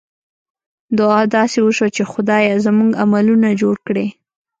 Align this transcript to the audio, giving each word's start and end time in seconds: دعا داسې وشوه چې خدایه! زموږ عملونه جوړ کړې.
دعا 0.97 1.21
داسې 1.35 1.57
وشوه 1.63 1.89
چې 1.95 2.03
خدایه! 2.11 2.53
زموږ 2.65 2.91
عملونه 3.03 3.49
جوړ 3.61 3.75
کړې. 3.87 4.07